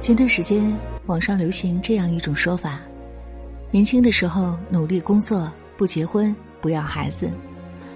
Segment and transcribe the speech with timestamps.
[0.00, 0.72] 前段时间，
[1.06, 2.80] 网上流行这样一种说法：
[3.72, 7.26] 年轻的时候努力工作，不结婚，不要孩子；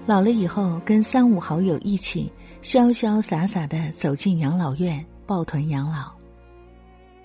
[0.05, 2.31] 老了以后，跟三五好友一起
[2.61, 6.11] 潇潇洒洒的走进养老院，抱团养老。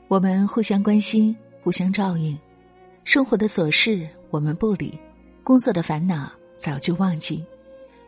[0.08, 2.38] 我们互相关心，互相照应，
[3.04, 4.98] 生活的琐事我们不理，
[5.44, 7.44] 工作的烦恼早就忘记。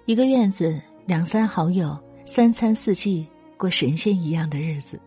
[0.06, 5.00] 一个院子，两三好友，三餐四季，过神仙一样的日子。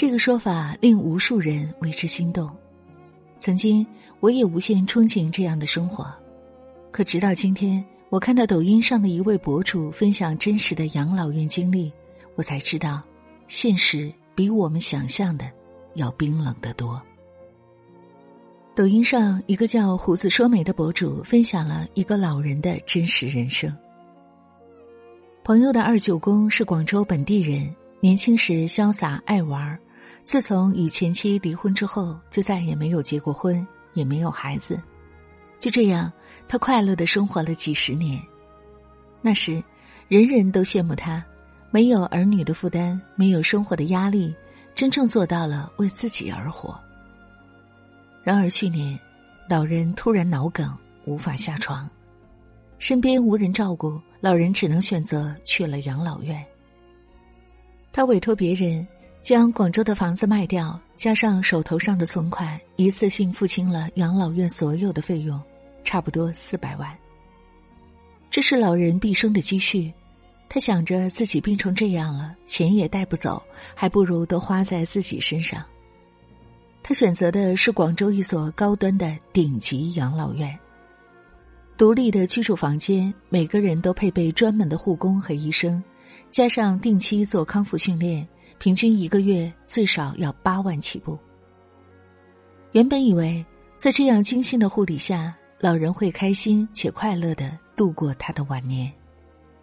[0.00, 2.48] 这个说法令无数人为之心动。
[3.40, 3.84] 曾经，
[4.20, 6.06] 我也无限憧憬这样的生活。
[6.92, 11.92] 可直到今天，我看到抖音上的一位博主分享真实的养老院经历，
[12.36, 13.02] 我才知道，
[13.48, 15.50] 现实比我们想象的
[15.94, 17.02] 要冰冷得多。
[18.76, 23.76] 抖音上一个叫“胡子说媒”的博主分享了一个老人的真实人生。
[25.42, 29.76] 朋友的二舅公是广州本地人，年轻时潇洒爱玩
[30.28, 34.78] 自从与前妻离婚之后，就再也没有结过婚，也没有孩子。
[35.58, 36.12] 就这样，
[36.46, 38.22] 他快乐的生活了几十年。
[39.22, 39.64] 那时，
[40.06, 41.24] 人人都羡慕他，
[41.70, 44.34] 没有儿女的负担，没有生活的压力，
[44.74, 46.78] 真正做到了为自己而活。
[48.22, 49.00] 然而去年，
[49.48, 50.76] 老人突然脑梗，
[51.06, 51.88] 无法下床，
[52.78, 56.44] 身边无人照顾，老人只能选择去了养老院。
[57.90, 58.86] 他委托别人。
[59.22, 65.38] 将广州的房子卖掉，加上手头上的存款，一次性付清了养老院所有的费用，
[65.84, 66.88] 差不多四百万。
[68.30, 69.92] 这是老人毕生的积蓄，
[70.48, 73.42] 他想着自己病成这样了，钱也带不走，
[73.74, 75.62] 还不如都花在自己身上。
[76.82, 80.58] 他选择的是广州一所高端的顶级养老院，
[81.76, 85.82] 独立的居住房间，每个人都配备专门的护工和医生，
[86.30, 88.26] 加上定期做康复训练。
[88.58, 91.18] 平均一个月最少要八万起步。
[92.72, 93.44] 原本以为
[93.76, 98.92] 在这样精心的护理下，老人会开心且快乐的度过他的晚年，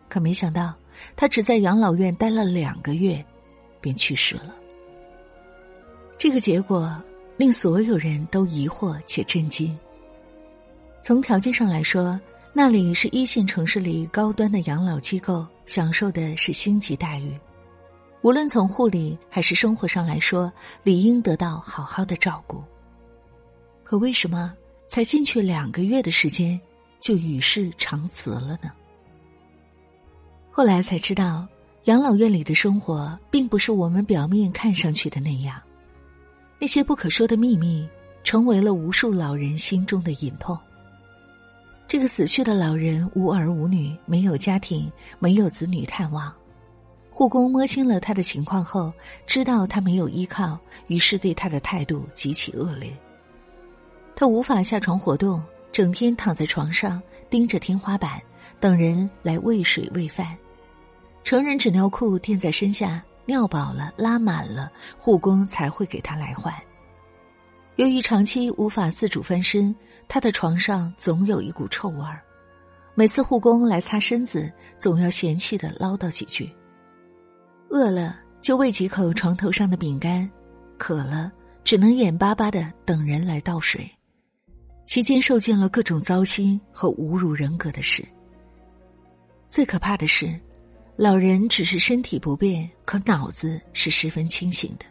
[0.10, 0.74] 可没想到
[1.16, 3.24] 他只在养老院待了两个月，
[3.80, 4.56] 便去世了。
[6.18, 7.02] 这个结果
[7.38, 9.78] 令所有人都疑惑且震惊。
[11.02, 12.20] 从条件上来说，
[12.54, 17.38] 那里是一线城市里高端的养老机构，享受的是星级待遇。
[18.26, 22.64] 无论从护理还是生活上来说，理应得到好好的照顾。
[23.84, 24.52] 可为什么
[24.90, 26.60] 才进去两个月的时间，
[27.00, 28.72] 就与世长辞了呢？
[30.50, 31.48] 后来才知道，
[31.84, 35.62] 养老院里的生活并不是我们表面看上去的那样，
[36.60, 37.88] 那些不可说的秘密，
[38.24, 40.58] 成为了无数老人心中的隐痛。
[41.88, 46.34] 这个死去的老人无儿无女，没有家庭，没有子女探望。
[47.18, 48.92] 护工摸清了他的情况后，
[49.26, 52.92] 知道他没有依靠，于是对他的态度极其恶劣。
[54.18, 58.22] 他无法下床活动，整天躺在床上盯着天花板，
[58.60, 60.38] 等人来喂水喂饭。
[61.24, 66.54] 成人纸尿裤垫在身下，尿饱了拉满了，护工才会给他来换。
[67.78, 69.74] 由于长期无法自主翻身，
[70.10, 72.20] 他的床上总有一股臭味儿。
[72.94, 76.54] 每次护工来擦身子，总要嫌弃的唠叨几句。
[77.70, 80.30] 饿了就喂几口床头上的饼干，
[80.78, 81.32] 渴了
[81.64, 83.90] 只能眼巴巴的等人来倒水，
[84.86, 88.06] 期间受尽了各种糟心和侮辱人格的事。
[89.48, 90.40] 最可怕的是，
[90.96, 94.86] 老人只是身体不便，可脑子是十分清醒的。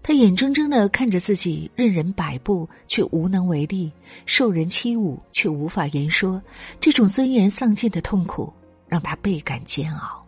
[0.00, 3.90] 他眼睁睁的看着自己任人摆布，却无能为力；
[4.26, 6.40] 受人欺侮，却无法言说。
[6.78, 8.52] 这种尊严丧尽的痛苦，
[8.86, 10.24] 让他倍感煎熬。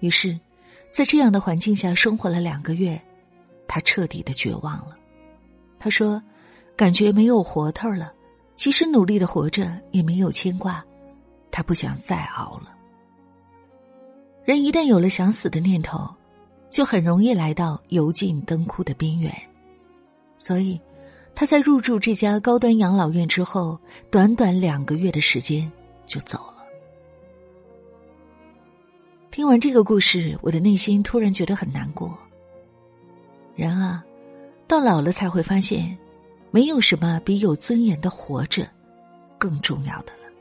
[0.00, 0.38] 于是。
[0.96, 2.98] 在这样的环境下生活了两个月，
[3.68, 4.96] 他彻底的绝望了。
[5.78, 6.22] 他说
[6.74, 8.10] ：“感觉没有活头了，
[8.56, 10.82] 即使努力的活着也没有牵挂，
[11.50, 12.74] 他不想再熬了。”
[14.46, 16.08] 人一旦有了想死的念头，
[16.70, 19.30] 就很容易来到油尽灯枯的边缘。
[20.38, 20.80] 所以，
[21.34, 23.78] 他在入住这家高端养老院之后，
[24.10, 25.70] 短短两个月的时间
[26.06, 26.55] 就走了。
[29.36, 32.16] 听完这个故事，我的内心突然觉得很难过。
[33.54, 34.02] 人啊，
[34.66, 35.94] 到老了才会发现，
[36.50, 38.66] 没有什么比有尊严的活着
[39.36, 40.32] 更重要的了。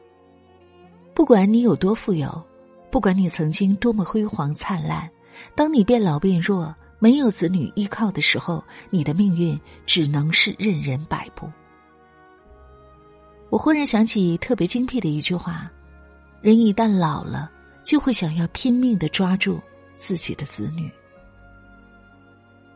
[1.13, 2.41] 不管你有多富有，
[2.89, 5.11] 不管你曾经多么辉煌灿烂，
[5.55, 11.51] 当你变老变弱，没有子女依靠的时候，你的命运只能是任人摆布。
[13.49, 15.69] 我忽然想起特别精辟的一句话：
[16.39, 17.51] 人一旦老了。
[17.85, 19.61] 就会想要拼命的抓住
[19.95, 20.91] 自己的子女。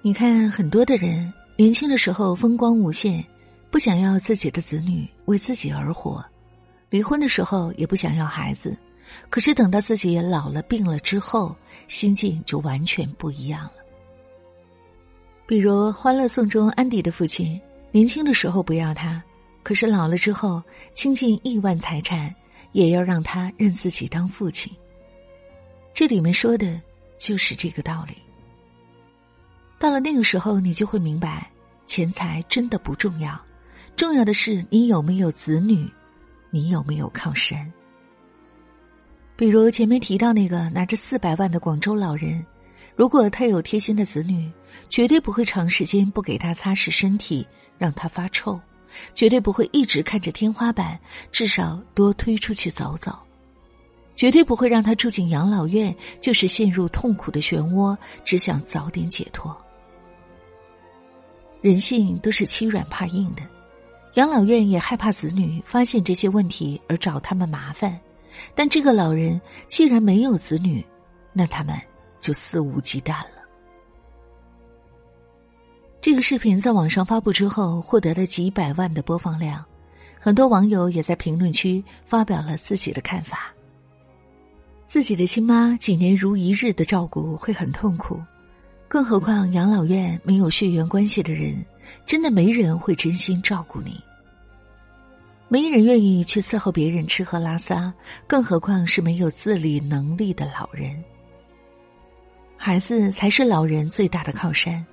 [0.01, 3.25] 你看，很多的人年轻的时候风光无限，
[3.69, 6.23] 不想要自己的子女为自己而活，
[6.89, 8.77] 离婚的时候也不想要孩子，
[9.29, 11.53] 可是等到自己老了病了之后，
[11.87, 13.71] 心境就完全不一样了。
[15.45, 17.59] 比如《欢乐颂》中安迪的父亲，
[17.91, 19.21] 年轻的时候不要他，
[19.63, 20.61] 可是老了之后
[20.93, 22.33] 倾尽亿万财产，
[22.71, 24.71] 也要让他认自己当父亲。
[25.93, 26.79] 这里面说的
[27.17, 28.15] 就是这个道理。
[29.77, 31.49] 到了那个时候，你就会明白，
[31.85, 33.39] 钱财真的不重要，
[33.95, 35.89] 重要的是你有没有子女，
[36.49, 37.71] 你有没有靠山。
[39.35, 42.45] 比如前面提到那个拿着四百万的广州老人，
[42.95, 44.51] 如果他有贴心的子女，
[44.89, 47.47] 绝对不会长时间不给他擦拭身体，
[47.77, 48.59] 让他发臭，
[49.13, 50.99] 绝对不会一直看着天花板，
[51.31, 53.17] 至少多推出去走走，
[54.19, 59.55] 绝对不会让他住进养老院，就是陷入痛苦的漩涡，只想早点解脱。
[61.61, 63.43] 人性都是欺软怕硬的，
[64.15, 67.97] 养老院也害怕子女发现这些问题而找他们麻烦，
[68.53, 69.39] 但这个老人
[69.69, 70.85] 既然没有子女，
[71.31, 71.73] 那他们
[72.19, 73.39] 就肆无忌惮了。
[76.01, 79.63] 这个视频在网上发布之后，获得了几百万的播放量，
[80.19, 83.53] 很多网友也在评论区发表了自己的看法。
[84.89, 88.19] 自己的亲妈几年如一日的照顾会很痛苦。
[88.87, 91.63] 更何况养老院没有血缘关系的人，
[92.07, 94.03] 真的没人会真心照顾你，
[95.47, 97.93] 没人愿意去伺候别人吃喝拉撒，
[98.25, 101.03] 更何况是没有自理能力的老人。
[102.57, 104.83] 孩子才是老人最大的靠山，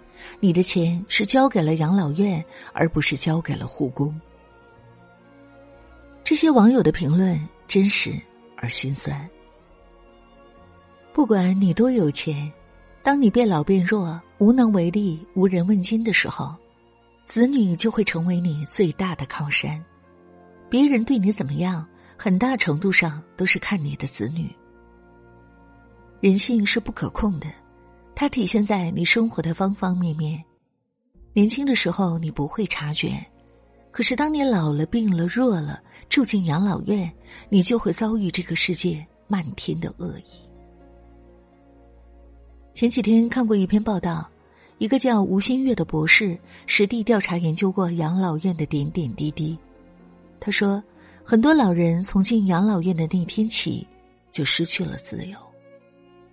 [0.40, 2.44] 你的钱是交给了养老院，
[2.74, 4.14] 而不是交给了护工。
[6.22, 8.12] 这些网友的评论真实
[8.58, 9.26] 而心酸。
[11.16, 12.52] 不管你多有钱。
[13.02, 16.54] 当你变老变弱、无能为力、无人问津的时候，
[17.24, 19.82] 子女就会成为你最大的靠山。
[20.68, 24.54] 别人对你怎么样，很大程度上都是看你的子女。
[26.20, 27.46] 人性是不可控的，
[28.14, 30.44] 它体现在你生活的方方面面。
[31.32, 33.24] 年轻的时候你不会察觉，
[33.90, 35.80] 可是当你老了、病了、弱了，
[36.10, 37.10] 住进养老院，
[37.48, 40.45] 你就会遭遇这个世界漫天的恶意。
[42.76, 44.28] 前几天看过一篇报道，
[44.76, 49.56] 一个叫吴新月的博士实地调查研究过养老院的点点滴滴。
[50.38, 50.84] 他说，
[51.24, 53.86] 很多老人从进养老院的那天起
[54.30, 55.38] 就失去了自由。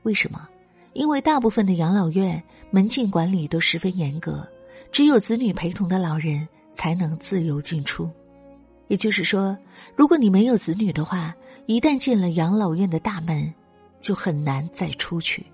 [0.01, 0.45] 为什么？
[0.91, 4.45] 因为大部分的养老院门禁管理都十分严格，
[4.91, 8.11] 只有子女陪同的老人才能自由进出。
[8.89, 9.57] 也就是说，
[9.95, 11.33] 如果你没有子女的话，
[11.67, 13.49] 一旦进了养老院的大门，
[14.01, 15.45] 就很难再出去。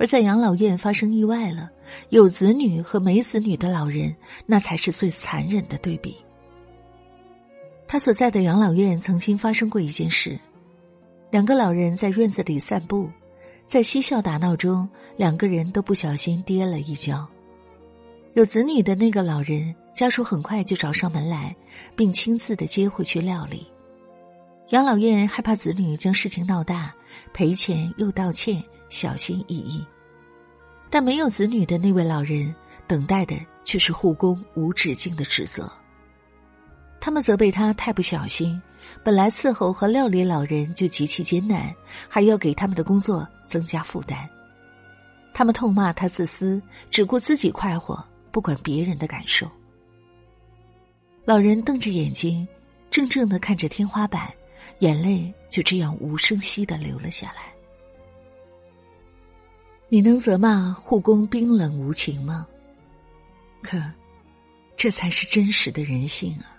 [0.00, 1.70] 而在养老院发生意外了，
[2.08, 4.16] 有子女和没子女的老人，
[4.46, 6.16] 那才是最残忍的对比。
[7.86, 10.40] 他所在的养老院曾经发生过一件事：
[11.30, 13.10] 两个老人在院子里散步，
[13.66, 14.88] 在嬉笑打闹中，
[15.18, 17.28] 两个人都不小心跌了一跤。
[18.32, 21.54] 有子女的那个老人家属很快就找上门来，
[21.94, 23.66] 并亲自的接回去料理。
[24.70, 26.94] 养老院害怕子女将事情闹大，
[27.34, 28.64] 赔钱又道歉。
[28.90, 29.82] 小心翼翼，
[30.90, 32.54] 但没有子女的那位老人
[32.86, 35.70] 等待的却是护工无止境的指责。
[37.00, 38.60] 他们责备他太不小心，
[39.02, 41.74] 本来伺候和料理老人就极其艰难，
[42.08, 44.28] 还要给他们的工作增加负担。
[45.32, 49.50] 他们痛骂他自私，只顾自己快活，不管别人的感受。
[51.24, 52.46] 老人瞪着眼睛，
[52.90, 54.28] 怔怔的看着天花板，
[54.80, 57.49] 眼泪就这样无声息的流了下来。
[59.92, 62.46] 你能责骂护工冰冷无情吗？
[63.60, 63.76] 可，
[64.76, 66.54] 这才是真实的人性啊！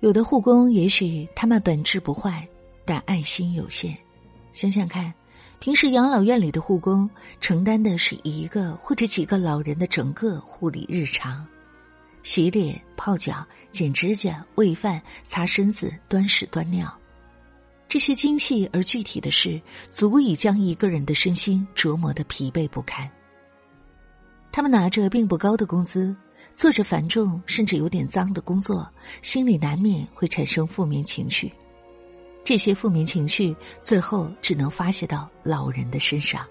[0.00, 2.46] 有的护工也许他们本质不坏，
[2.84, 3.96] 但爱心有限。
[4.52, 5.10] 想想看，
[5.58, 7.08] 平时养老院里的护工
[7.40, 11.46] 承担的是一个或者几个老人的整个护理日常：
[12.22, 16.94] 洗脸、泡脚、剪指甲、喂饭、擦身子、端屎端尿。
[17.90, 23.10] 这些精细而具体的事，足以将一个人的身心折磨得疲惫不堪。
[24.52, 26.14] 他们拿着并不高的工资，
[26.52, 28.88] 做着繁重甚至有点脏的工作，
[29.22, 31.52] 心里难免会产生负面情绪。
[32.44, 36.46] 这些负面情绪最后只能发泄到老人的身上，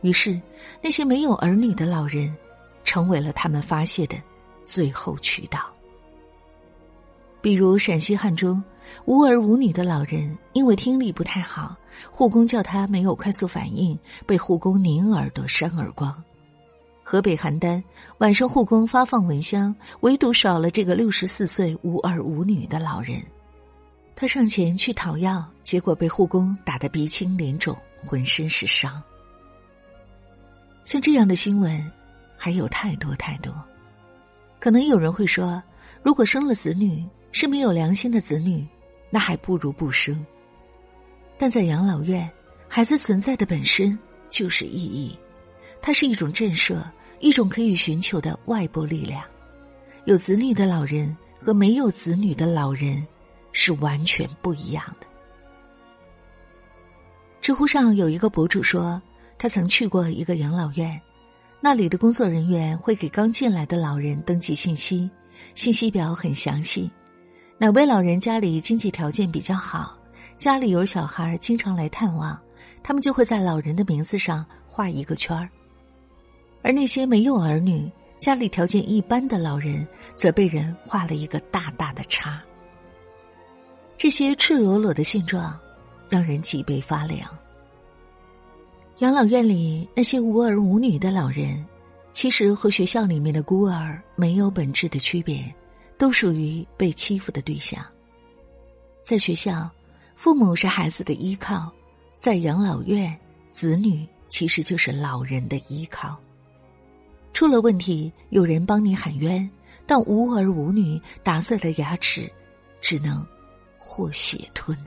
[0.00, 0.40] 于是
[0.82, 2.36] 那些没有儿女的老人，
[2.82, 4.20] 成为了他们发泄的
[4.64, 5.72] 最后渠道。
[7.40, 8.60] 比如陕西汉中。
[9.04, 11.76] 无儿无女的老人因为听力不太好，
[12.10, 16.12] 护工叫他没有快速反应，被护工拧耳朵扇耳光。
[17.02, 17.82] 河北邯郸
[18.18, 23.20] 晚上护工发放蚊香，唯独少了这个六十四岁无儿无女的老人。
[24.14, 29.02] 他上前去讨药，结果被护工打得鼻青脸肿，浑身是伤。
[30.84, 31.90] 像这样的新闻
[32.36, 33.52] 还有太多太多。
[34.60, 35.60] 可能有人会说，
[36.02, 38.66] 如果生了子女是没有良心的子女，
[39.10, 40.24] 那还不如不生。
[41.36, 42.30] 但在养老院，
[42.68, 43.98] 孩子存在的本身
[44.28, 45.18] 就是意义，
[45.82, 46.82] 它是一种震慑，
[47.18, 49.22] 一种可以寻求的外部力量。
[50.04, 53.06] 有子女的老人和没有子女的老人。
[53.52, 55.06] 是完全不一样的。
[57.40, 59.02] 知乎上有一个博主说，
[59.38, 61.00] 他曾去过一个养老院，
[61.60, 65.10] 那里的工作人员会给刚进来的老人登记信息，
[65.56, 66.88] 信息表很详细。
[67.62, 69.94] 哪位老人家里经济条件比较好，
[70.38, 72.40] 家里有小孩经常来探望，
[72.82, 75.46] 他们就会在老人的名字上画一个圈儿；
[76.62, 77.86] 而那些没有儿女、
[78.18, 82.40] 家里条件一般的老人，则被人画了一个大大的叉。
[83.98, 85.54] 这些赤裸裸的现状，
[86.08, 87.28] 让人脊背发凉。
[89.00, 91.62] 养老院里那些无儿无女的老人，
[92.14, 95.54] 其实和学校里面的孤儿没有本质的区别，
[96.00, 97.84] 都属于被欺负的对象。
[99.04, 99.70] 在学校，
[100.16, 101.70] 父母是孩子的依靠；
[102.16, 103.14] 在养老院，
[103.50, 106.18] 子女其实就是老人的依靠。
[107.34, 109.46] 出了问题，有人帮你喊冤，
[109.84, 112.32] 但无儿无女打碎了牙齿，
[112.80, 113.22] 只能。
[113.82, 114.78] 或血吞，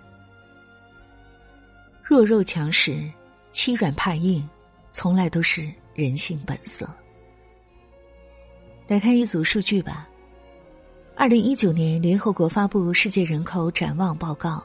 [2.02, 3.12] 弱肉强食，
[3.52, 4.48] 欺软怕硬，
[4.92, 6.90] 从来都是人性本色。
[8.88, 10.08] 来看一组数据吧。
[11.16, 14.58] 二零一九年，联合国发布《世界人口展望报告》，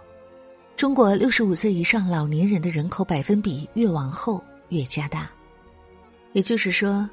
[0.76, 5.30] 中国六十五岁以上老年人的人口百分比越往后越加大，
[6.32, 7.08] 也就是说，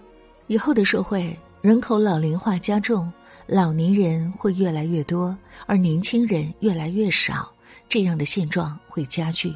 [0.48, 3.12] 以后的社会人口老龄化加重。
[3.48, 5.38] 老年人会越来越多，
[5.68, 7.54] 而年轻人越来越少，
[7.88, 9.56] 这样的现状会加剧。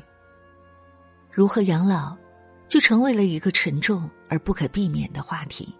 [1.31, 2.15] 如何养老，
[2.67, 5.73] 就成为了一个沉重而不可避免的话题。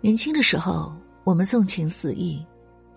[0.00, 2.44] 年轻的时候，我们纵情肆意，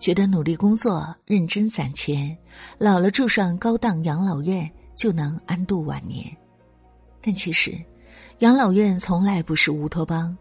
[0.00, 2.36] 觉得努力工作、认真攒钱，
[2.76, 6.24] 老了住上高档养老院就能安度晚年。
[7.22, 7.78] 但其实，
[8.40, 10.36] 养老院从来不是乌托邦。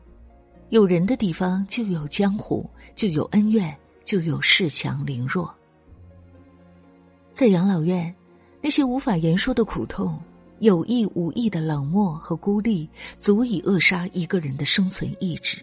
[0.70, 5.54] 有人的地方就有江湖，就有恩怨，就有恃强凌弱。
[7.32, 8.14] 在养老院，
[8.64, 10.20] 那些无法言说的苦痛、
[10.58, 12.90] 有意无意的冷漠和孤立，
[13.20, 15.62] 足以扼杀一个人的生存意志。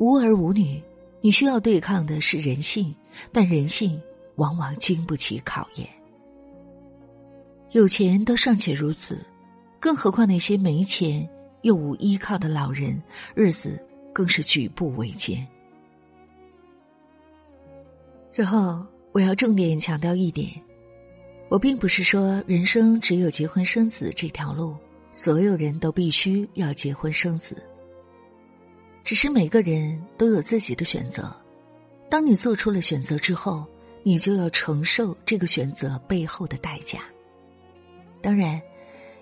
[0.00, 0.82] 无儿无女，
[1.20, 2.94] 你需要对抗的是人性，
[3.30, 4.00] 但人性
[4.36, 5.86] 往往经不起考验。
[7.72, 9.18] 有钱都尚且如此，
[9.78, 11.28] 更何况那些没钱。
[11.60, 12.98] 又无依靠的老人，
[13.34, 13.78] 日子
[14.14, 15.46] 更是举步维艰。
[18.30, 20.48] 最后，我要重点强调一点：
[21.50, 24.74] 我并不是说人生只有结婚生子这条路，
[25.12, 27.62] 所有人都必须要结婚生子。
[29.10, 31.34] 只是每个人都有自己的选择，
[32.08, 33.66] 当你做出了选择之后，
[34.04, 37.00] 你就要承受这个选择背后的代价。
[38.22, 38.62] 当然。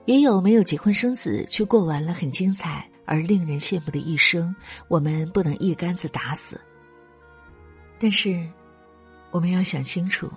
[0.04, 4.54] 也有没有结婚生子却过完了很精彩而令人羡慕的一生，
[4.88, 6.60] 我们不能一竿子打死。
[7.98, 8.46] 但是，
[9.30, 10.30] 我们要想清楚，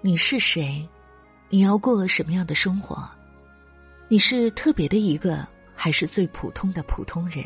[0.00, 0.88] 你是谁，
[1.50, 3.06] 你要过什么样的生活，
[4.08, 7.44] 你是特别的一个，还是最普通的普通人？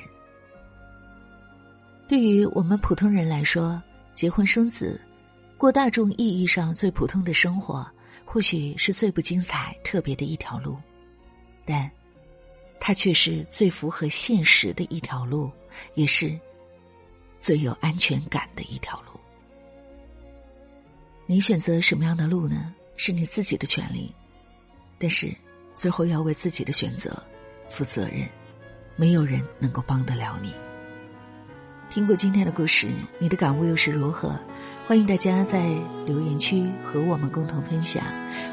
[2.06, 3.82] 对于我们普通人来说，
[4.14, 5.00] 结婚生子，
[5.56, 7.86] 过大众意义上最普通的生活，
[8.24, 10.76] 或许是最不精彩、特别的一条路。
[11.64, 11.90] 但，
[12.78, 15.50] 它却是最符合现实的一条路，
[15.94, 16.38] 也是
[17.38, 19.18] 最有安全感的一条路。
[21.26, 22.74] 你选择什么样的路呢？
[22.96, 24.14] 是你自己的权利，
[24.98, 25.34] 但是
[25.74, 27.20] 最后要为自己的选择
[27.68, 28.28] 负责任，
[28.94, 30.54] 没有人能够帮得了你。
[31.94, 34.34] 听过今天的故事，你的感悟又是如何？
[34.84, 35.72] 欢迎大家在
[36.04, 38.02] 留言区和我们共同分享，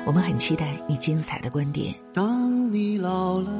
[0.05, 1.91] 我们很期待你精彩的观点。
[2.13, 3.51] 当你老了，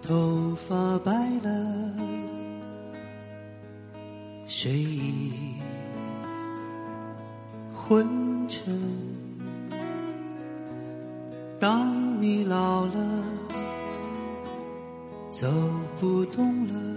[0.00, 1.12] 头发白
[1.42, 1.92] 了，
[4.46, 5.32] 睡意
[7.74, 8.06] 昏
[8.46, 8.72] 沉。
[11.58, 13.24] 当你老了，
[15.28, 15.48] 走
[15.98, 16.87] 不动了。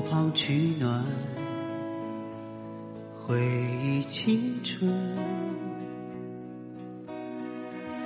[0.00, 1.04] 炉旁取暖，
[3.26, 3.38] 回
[3.84, 4.90] 忆青春。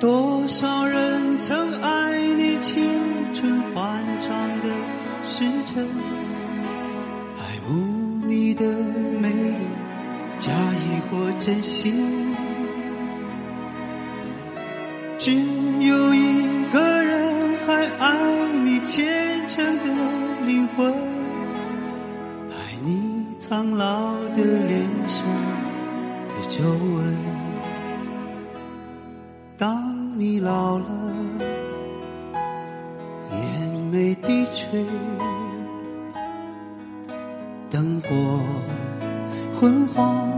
[0.00, 2.58] 多少人曾爱你。
[2.58, 2.82] 青
[3.34, 4.68] 春欢畅的
[5.22, 5.86] 时辰，
[7.38, 8.64] 爱慕你的
[9.20, 9.54] 美丽，
[10.40, 12.34] 假意或真心。
[15.18, 20.92] 只有一个人还爱你虔诚的灵魂，
[23.54, 25.24] 苍老的脸上
[26.26, 27.16] 的皱纹。
[29.56, 30.86] 当你老了，
[33.30, 34.84] 眼眉低垂，
[37.70, 38.40] 灯火
[39.60, 40.28] 昏黄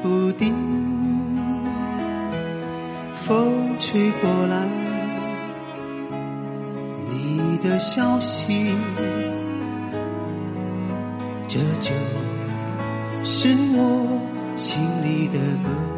[0.00, 0.54] 不定，
[3.16, 4.66] 风吹过来，
[7.10, 8.74] 你的消息，
[11.48, 11.90] 这就
[13.24, 15.97] 是我心里的歌。